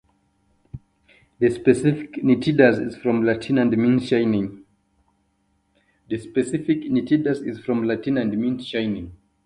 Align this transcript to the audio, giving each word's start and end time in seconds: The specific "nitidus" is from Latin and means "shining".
The 1.37 1.51
specific 1.51 2.23
"nitidus" 2.23 2.79
is 2.83 2.97
from 2.97 3.23
Latin 3.23 3.59
and 3.59 3.77
means 3.77 4.07
"shining". 4.07 4.65